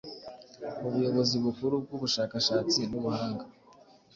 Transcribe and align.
Ubuyobozi 0.87 1.35
bukuru 1.43 1.73
bw’ubushakashatsi 1.83 2.79
n’ubuhanga, 2.89 3.45